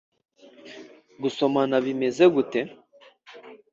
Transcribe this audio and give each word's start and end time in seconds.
gusomana 1.21 1.75
bimeze 1.85 2.23
gute?” 2.33 2.59